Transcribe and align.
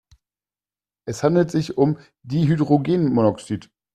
Es 1.05 1.21
handelt 1.21 1.51
sich 1.51 1.77
um 1.77 1.99
Dihydrogenmonoxid. 2.23 3.69